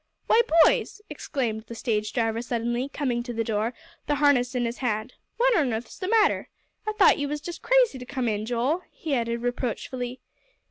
[0.25, 3.75] "Why, boys!" exclaimed the stage driver suddenly, coming to the door,
[4.07, 5.13] the harness in his hand.
[5.37, 6.49] "What on earth's the matter?
[6.87, 10.19] I thought ye was jest crazy to come in, Joel," he added reproachfully.